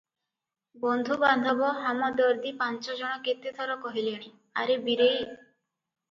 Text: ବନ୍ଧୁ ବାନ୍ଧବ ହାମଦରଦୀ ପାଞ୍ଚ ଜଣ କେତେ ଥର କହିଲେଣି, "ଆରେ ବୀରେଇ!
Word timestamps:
ବନ୍ଧୁ 0.83 1.17
ବାନ୍ଧବ 1.23 1.67
ହାମଦରଦୀ 1.83 2.53
ପାଞ୍ଚ 2.61 2.95
ଜଣ 3.01 3.09
କେତେ 3.27 3.51
ଥର 3.59 3.75
କହିଲେଣି, 3.83 4.31
"ଆରେ 4.63 4.79
ବୀରେଇ! 4.89 5.21